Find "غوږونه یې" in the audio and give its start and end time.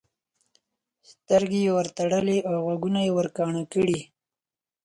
2.63-3.11